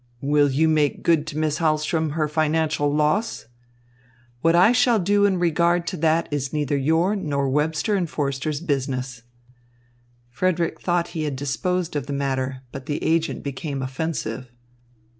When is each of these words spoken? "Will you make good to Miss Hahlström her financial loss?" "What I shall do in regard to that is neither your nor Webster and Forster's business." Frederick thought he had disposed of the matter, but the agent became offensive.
"Will 0.23 0.49
you 0.49 0.67
make 0.67 1.03
good 1.03 1.27
to 1.27 1.37
Miss 1.37 1.59
Hahlström 1.59 2.13
her 2.13 2.27
financial 2.27 2.91
loss?" 2.91 3.45
"What 4.41 4.55
I 4.55 4.71
shall 4.71 4.97
do 4.97 5.25
in 5.27 5.37
regard 5.37 5.85
to 5.89 5.97
that 5.97 6.27
is 6.31 6.51
neither 6.51 6.75
your 6.75 7.15
nor 7.15 7.47
Webster 7.47 7.93
and 7.93 8.09
Forster's 8.09 8.61
business." 8.61 9.21
Frederick 10.31 10.81
thought 10.81 11.09
he 11.09 11.25
had 11.25 11.35
disposed 11.35 11.95
of 11.95 12.07
the 12.07 12.13
matter, 12.13 12.63
but 12.71 12.87
the 12.87 13.03
agent 13.03 13.43
became 13.43 13.83
offensive. 13.83 14.49